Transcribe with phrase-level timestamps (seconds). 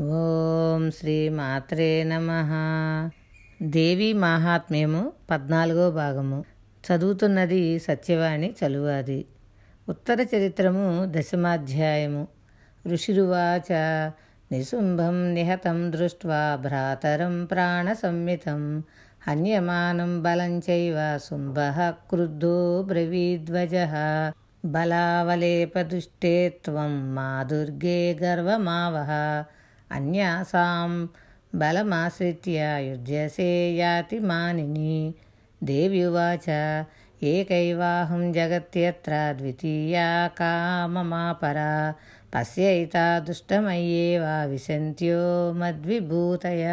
[0.00, 2.28] ఓం శ్రీ మాత్రే నమ.
[3.62, 6.44] దేవి మాహాత్మ్యము పద్నాలుగో భాగము.
[6.86, 9.24] చదువుతున్నది సత్యవాణి చలువాది.
[9.88, 12.28] ఉత్తర చరిత్రము దశమాధ్యాయము.
[12.88, 13.72] ఋషిరువాచ
[14.52, 18.82] నిశుంభం నిహతం దృష్ట్వా భ్రాతరం ప్రాణసంమితం
[19.28, 21.56] హన్యమానం బలంచైవ శుంభ
[22.10, 23.74] క్రుద్ధో బ్రవీధ్వజ
[24.64, 29.44] బలావలేపదుష్టే త్వం మా దుర్గే గర్వమావహ.
[29.90, 31.08] అన్యాసాం
[31.54, 32.58] బలమాశ్రిత్య
[32.90, 35.14] యుజ్యసే యాతి మానిని.
[35.62, 36.48] దేవ్యువాచ
[37.22, 41.94] ఏకైవాహం జగత్యత్ర ద్వితీయా కామమాపరా
[42.34, 45.20] పశ్యైతా దుష్టమయ్యేవా విశంత్యో
[45.52, 46.64] మద్విభూతయ.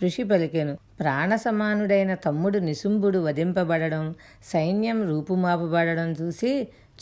[0.00, 6.52] ఋషి పలికెను ప్రాణసమానుడైన తమ్ముడు నిశుంభుడు వధింపబడడం సైన్యం రూపుమాపబడడం చూసి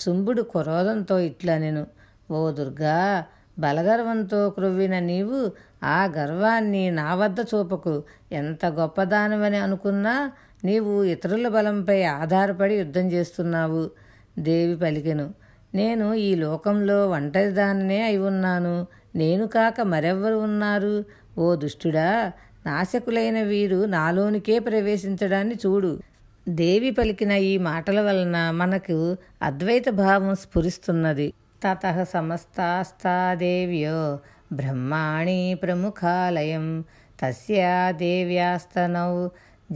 [0.00, 1.86] చుంబుడు క్రోధంతో ఇట్లనెను
[2.30, 2.96] ఓ దుర్గా
[3.60, 5.52] బలగర్వంతో క్రొవ్విన నీవు
[5.84, 8.02] ఆ గర్వాన్ని నా వద్ద చూపకు.
[8.32, 10.32] ఎంత గొప్పదానమని అనుకున్నా
[10.64, 13.90] నీవు ఇతరుల బలంపై ఆధారపడి యుద్ధం చేస్తున్నావు.
[14.38, 15.34] దేవి పలికెను.
[15.74, 18.86] నేను ఈ లోకంలో ఒంటరిదాననే అయి ఉన్నాను.
[19.16, 21.04] నేను కాక మరెవ్వరు ఉన్నారు?
[21.38, 22.32] ఓ దుష్టుడా
[22.66, 26.00] నాశకులైన వీరు నాలోనికే ప్రవేశించడాన్ని చూడు.
[26.48, 31.32] దేవి పలికిన ఈ మాటల వలన మనకు అద్వైత భావం స్ఫురిస్తున్నది.
[31.62, 34.00] ततः समस्तास्ता देव्यो
[34.56, 36.82] ब्रह्माणि प्रमुखालयं।
[37.20, 39.14] तस्या देव्यास्तनौ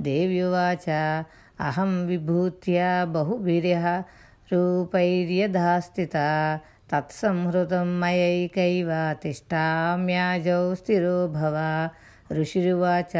[0.00, 3.86] देव्युवाच अहं विभूत्या बहुभिर्यः
[4.52, 6.28] रूपैर्यधा स्थिता
[6.90, 8.90] तत्संहृतं मयैकैव
[9.22, 11.56] तिष्ठाम्याजौ स्थिरो भव।
[12.40, 13.14] ऋषिरुवाच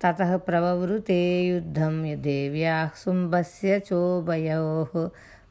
[0.00, 4.90] తతః ప్రవవృతే యుద్ధం దేవ్యాः శుంభస్య చోభయోः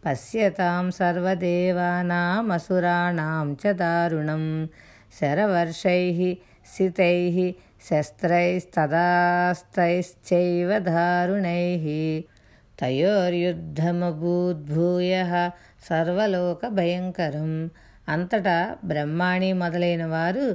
[0.04, 4.70] పశ్యతాం సర్వదేవానామసురాణాం చ దారుణం
[5.14, 6.20] శరవర్షైः
[6.68, 7.38] సితైः
[7.88, 11.86] శస్త్రైస్తదాస్తైశ్చైవ దారుణైः
[12.80, 15.34] తయోర్యుద్ధమభూద్భూయः
[15.88, 17.52] సర్వలోకభయంకరం
[18.08, 20.48] అంతటా బ్రహ్మాణి మొదలైన వారు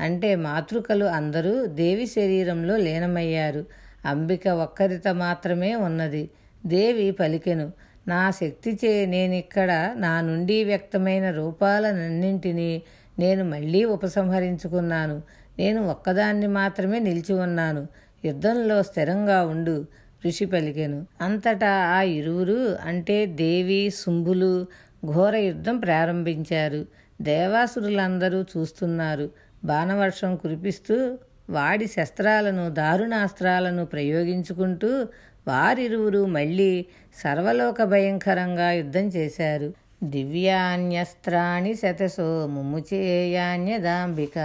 [0.00, 3.64] అంటే మాతృకలు అందరూ దేవి శరీరంలో లీనమయ్యారు.
[4.04, 6.30] అంబిక ఒక్కరిత మాత్రమే ఉన్నది.
[6.66, 7.72] దేవి పలికెను
[8.08, 12.82] నా శక్తిచే నేనిక్కడ నా నుండి వ్యక్తమైన రూపాలనన్నింటినీ
[13.18, 15.22] నేను మళ్ళీ ఉపసంహరించుకున్నాను.
[15.58, 17.86] నేను ఒక్కదాన్ని మాత్రమే నిలిచి ఉన్నాను.
[18.24, 19.86] యుద్ధంలో స్థిరంగా ఉండు
[20.26, 21.06] ఋషి పలికెను.
[21.20, 24.66] అంతటా ఆ ఇరువురు అంటే దేవి శుంభులు
[25.06, 26.86] ఘోర యుద్ధం ప్రారంభించారు.
[27.22, 29.30] దేవాసురులందరూ చూస్తున్నారు.
[29.64, 31.18] బాణవర్షం కురిపిస్తూ
[31.50, 35.06] వాడి శస్త్రాలను దారుణాస్త్రాలను ప్రయోగించుకుంటూ
[35.48, 36.86] వారిరువురు మళ్ళీ
[37.24, 39.74] సర్వలోక భయంకరంగా యుద్ధం చేశారు.
[40.04, 44.38] దివ్యాన్యస్త్రాణి శతసో ముముచేయాన్యదాంబిక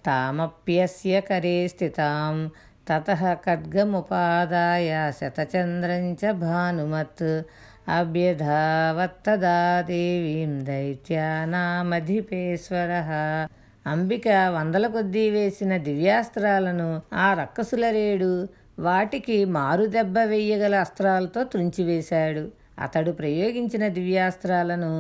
[0.06, 2.38] तामप्यस्य करे स्थिताम्।
[2.88, 4.90] తతः ఖడ్గముపాదాయ
[5.20, 7.28] శతచంద్రం చ భానుమత్
[7.88, 11.32] అభ్యధావత్తదా దేవీం దైత్యానామధిపేశ్వర.
[13.86, 18.30] అంబిక వందల కొద్దీ వేసిన దివ్యాస్త్రాలను ఆ రక్కసులరేడు
[18.78, 22.44] వాటికి మారుదెబ్బ వెయ్యగల అస్త్రాలతో తుంచివేశాడు
[22.78, 24.92] అతడు ప్రయోగించిన దివ్యాస్త్రాలను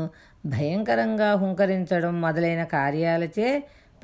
[0.46, 3.50] భయంకరంగా హుంకరించడం మొదలైన కార్యాలచే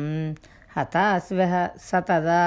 [0.76, 1.54] हता स्वः
[1.86, 2.44] स तदा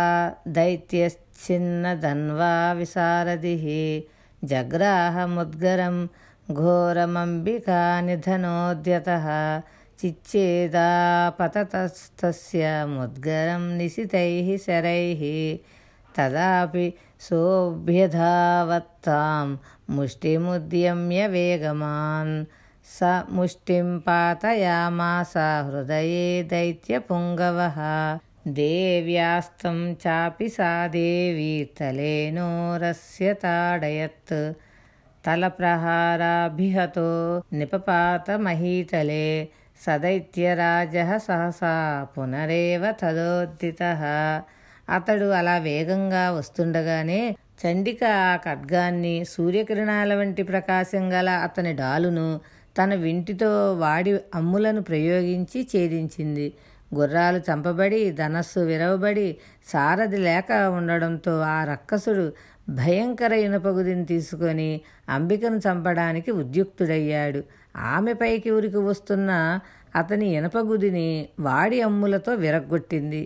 [0.57, 3.65] दैत्यश्चिन्नधन्वा विसारदिः।
[4.51, 5.95] जग्राहमुद्गरं
[6.59, 9.27] घोरमम्बिकानिधनोद्यतः
[9.99, 12.63] चिच्छेदापततस्तस्य
[12.95, 15.21] मुद्गरं निशितैः शरैः।
[16.17, 17.85] तदापि सोऽभ्यधावत्तां
[19.95, 22.45] मुष्टिमुद्यम्य वेगमान्।
[22.85, 27.79] स मुष्टिं पातयामास हृदये दैत्यपुङ्गवः।
[28.47, 34.33] देव्यास्तं चापि सा देवी तलेनोरस्य ताडयत्।
[35.25, 37.09] तलप्रहाराभिहतो
[37.53, 39.47] निपपातमहीतले
[39.83, 41.75] स दैत्यराजः सहसा
[42.15, 44.03] पुनरेव तदोद्धितः
[44.87, 47.21] అతడు అలా వేగంగా వస్తుండగానే
[47.61, 52.27] చండిక ఆ ఖడ్గాన్ని సూర్యకిరణాల వంటి ప్రకాశం గల అతని డాలును
[52.77, 56.47] తన వింటితో వాడి అమ్ములను ప్రయోగించి ఛేదించింది.
[56.93, 59.27] గుర్రాలు చంపబడి ధనస్సు విరవబడి
[59.67, 62.25] సారథి లేక ఉండడంతో ఆ రక్కసుడు
[62.69, 64.69] భయంకర ఇనుపగుదిని తీసుకొని
[65.09, 67.41] అంబికను చంపడానికి ఉద్యుక్తుడయ్యాడు.
[67.93, 69.31] ఆమెపైకి ఉరికి వస్తున్న
[69.95, 71.07] అతని ఇనపగుదిని
[71.39, 73.23] వాడి అమ్ములతో విరగ్గొట్టింది.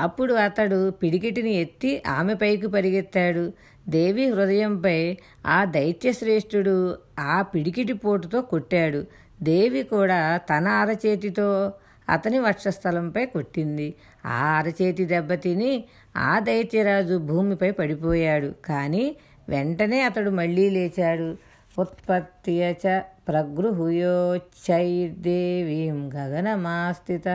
[0.00, 3.52] అప్పుడు అతడు పిడికిటిని ఎత్తి ఆమె పైకి పరిగెత్తాడు.
[3.88, 9.06] దేవి హృదయంపై ఆ దైత్యశ్రేష్ఠుడు ఆ పిడికిటి పోటుతో కొట్టాడు.
[9.42, 11.72] దేవి కూడా తన అరచేతితో
[12.08, 13.94] అతని వక్షస్థలంపై కొట్టింది.
[14.26, 15.84] ఆ అరచేతి దెబ్బతిని
[16.16, 18.54] ఆ దైత్యరాజు భూమిపై పడిపోయాడు.
[18.64, 19.16] కానీ
[19.48, 21.36] వెంటనే అతడు మళ్ళీ లేచాడు.
[21.78, 27.28] ఉత్పత్తియచ ప్రగృహుయోచ్చైర్దేవీం గగనమాస్థిత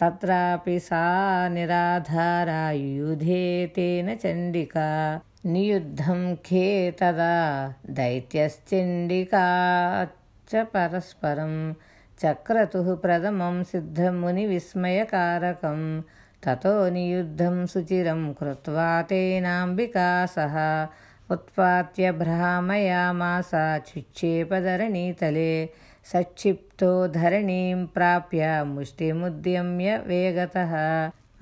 [0.00, 10.08] तत्रापि सा निराधारा युधे तेन चण्डिका। नियुद्धं खे तदा दैत्यश्चण्डिका
[10.48, 11.74] च परस्परं।
[12.18, 16.02] चक्रतुः प्रथमं सिद्धमुनिविस्मयकारकं।
[16.44, 20.88] ततो नियुद्धं सुचिरं कृत्वा तेनाम्बिका सह
[21.34, 25.66] उत्पात्य भ्रामयामासा चिक्षेपधरणीतले
[26.06, 30.58] సక్షిప్తో ధరణీం ప్రాప్య ముష్టిముద్యమ్య వేగత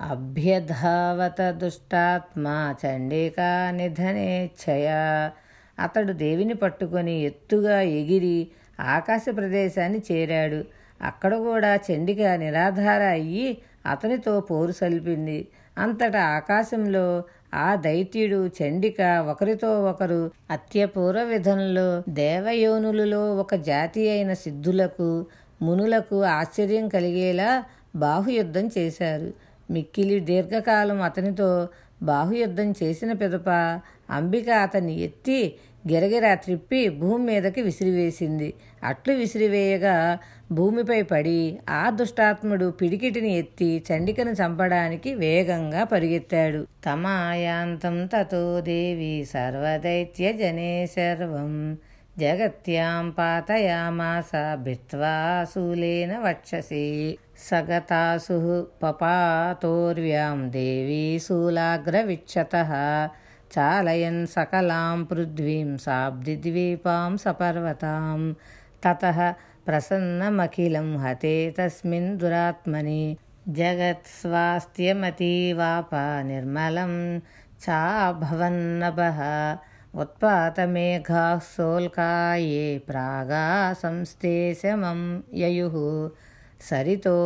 [0.01, 5.31] అభ్యధావత దుష్టాత్మా చండికా నిధనేచ్ఛయా
[5.79, 8.37] అతడు దేవిని పట్టుకొని ఎత్తుగా ఎగిరి
[8.79, 10.59] ఆకాశ ప్రదేశాన్ని చేరాడు.
[11.01, 13.49] అక్కడ కూడా చండిక నిరాధార అయ్యి
[13.85, 15.39] అతనితో పోరు సల్పింది.
[15.77, 17.05] అంతటా ఆకాశంలో
[17.53, 25.25] ఆ దైత్యుడు చండిక ఒకరితో ఒకరు అత్యపూర్వ విధంలో దేవయోనులలో ఒక జాతి అయిన సిద్ధులకు
[25.61, 27.63] మునులకు ఆశ్చర్యం కలిగేలా
[27.95, 29.33] బాహుయుద్ధం చేశారు.
[29.71, 31.69] మిక్కిలి దీర్ఘకాలం అతనితో
[32.03, 33.49] బాహుయుద్ధం చేసిన పిదప
[34.09, 35.55] అంబిక అతన్ని ఎత్తి
[35.91, 38.53] గిరగిరా త్రిప్పి భూమి మీదకి విసిరివేసింది.
[38.83, 40.19] అట్లు విసిరివేయగా
[40.51, 46.67] భూమిపై పడి ఆ దుష్టాత్ముడు పిడికిటిని ఎత్తి చండికను చంపడానికి వేగంగా పరిగెత్తాడు.
[46.85, 51.77] తమాయాంతం తతో దేవి సర్వదైత్య జనే సర్వం.
[52.19, 57.17] జగత్యాం పాతయామాస భిత్వాసూలేన వక్షసి.
[57.37, 62.55] సగతాసు పపాతోర్వ్యాం దేవీ శూలాగ్రవిక్షత
[63.57, 68.35] చాలయన్ సకలాం పృథ్వీం సాబ్దిద్వీపాం సపర్వతాం.
[68.87, 69.35] తత
[69.66, 73.16] ప్రసన్నమఖిలం హతే తస్మిన్ దురాత్మని
[73.56, 75.94] జగత్స్వాస్థ్యమతీవాప
[76.24, 77.22] నిర్మలం
[77.64, 79.20] చాభవన్నభః
[79.94, 85.76] उत्पातमेघाः सोल्काये प्रागा संस्तेशमं ययुः
[86.60, 87.18] सरितो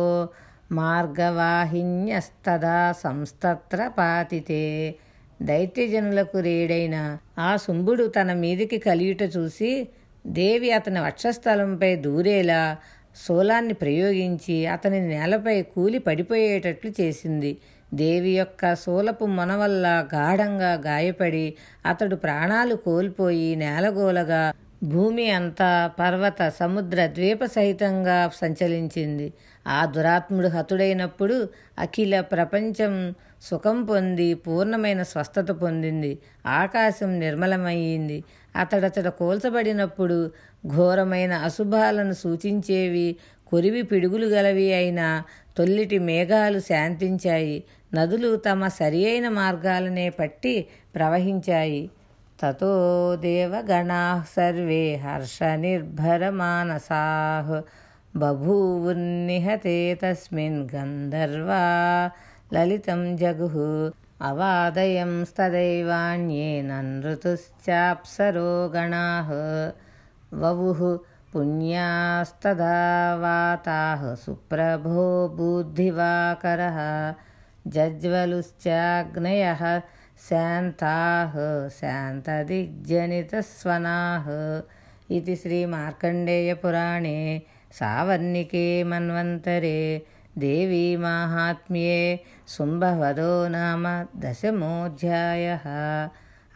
[0.79, 4.61] మార్గవాహిన్యస్తదా సంస్తత్ర పాతితే
[5.39, 9.87] దైత్యజనులకు రేడైన ఆ శుంభుడు తన మీదికి కలియుట చూసి
[10.24, 12.76] దేవి అతని వక్షస్థలంపై దూరేలా
[13.26, 17.52] శూలాన్ని ప్రయోగించి అతని నేలపై కూలి పడిపోయేటట్లు చేసింది.
[17.94, 21.46] దేవి యొక్క శూలపు మొన వల్ల గాఢంగా గాయపడి
[21.86, 24.42] అతడు ప్రాణాలు కోల్పోయి నేలగోలగా
[24.84, 29.32] భూమి అంతా పర్వత సముద్ర ద్వీప సహితంగా సంచలించింది.
[29.66, 33.14] ఆ దురాత్ముడు హతుడైనప్పుడు అఖిల ప్రపంచం
[33.44, 36.18] సుఖం పొంది పూర్ణమైన స్వస్థత పొందింది.
[36.46, 38.24] ఆకాశం నిర్మలమయ్యింది.
[38.56, 40.30] అతడతడ కూల్చబడినప్పుడు
[40.66, 45.22] ఘోరమైన అశుభాలను సూచించేవి కొరివి పిడుగులు గలవి అయిన
[45.58, 47.64] తొల్లిటి మేఘాలు శాంతించాయి.
[47.94, 51.90] నదులు తమ సరి అయిన మార్గాలనే పట్టి ప్రవహించాయి.
[52.42, 52.72] తతో
[53.20, 57.62] దేవగణా సర్వే హర్ష నిర్భర మానసా.
[58.16, 61.62] బభూవున్నిహతే తస్మిన్ గంధర్వా
[62.52, 63.54] ललितं जगुः
[64.28, 69.30] अवादयं तदैवान्ये ननृतुश्चाप्सरोगणाः
[70.40, 70.80] ववुः
[71.32, 72.78] पुण्यास्तदा
[73.22, 76.78] वाताः सुप्रभो बुद्धिवाकरः।
[77.74, 79.62] जज्वलुश्चाग्नयः
[80.28, 81.34] शान्ताः
[81.78, 84.26] शान्तदिग्जनितस्वनाः
[85.16, 87.18] इति श्रीमार्कण्डेयपुराणे
[87.72, 89.80] सावर्णिके मन्वन्तरे
[90.38, 95.58] దేవీ మాహాత్మ్యే శుంభవదో నామ దశమోధ్యాయ.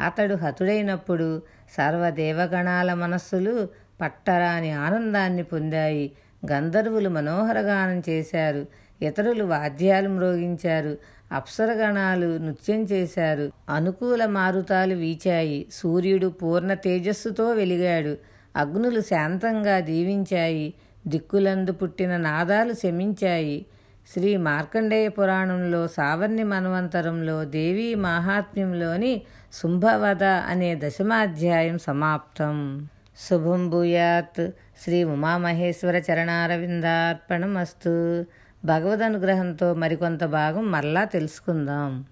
[0.00, 1.42] అతడు హతుడైనప్పుడు
[1.76, 3.68] సర్వదేవగణాల మనస్సులు
[4.00, 6.12] పట్టరాని ఆనందాన్ని పొందాయి.
[6.52, 8.66] గంధర్వులు మనోహరగానం చేశారు.
[9.02, 10.98] ఇతరులు వాద్యాలు మ్రోగించారు.
[11.32, 13.52] అప్సరగణాలు నృత్యం చేశారు.
[13.68, 15.66] అనుకూల మారుతాలు వీచాయి.
[15.72, 18.16] సూర్యుడు పూర్ణ తేజస్సుతో వెలిగాడు.
[18.56, 20.74] అగ్నులు శాంతంగా దీవించాయి.
[21.06, 23.66] దిక్కులందు పుట్టిన నాదాలు శమించాయి.
[24.12, 32.88] శ్రీ మార్కండేయ పురాణంలో సావర్ణి మన్వంతరంలో దేవీ మాహాత్మ్యంలోని శుంభవద అనే దశమాధ్యాయం సమాప్తం.
[33.18, 34.50] శుభం భూయాత్.
[34.80, 38.24] శ్రీ ఉమామహేశ్వర చరణారవిందార్పణమస్తు.
[38.64, 42.04] భగవద్ అనుగ్రహంతో మరికొంత భాగం మరలా తెలుసుకుందాం.